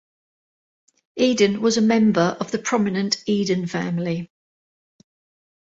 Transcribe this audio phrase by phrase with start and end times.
[1.15, 4.31] Eden was a member of the prominent Eden family.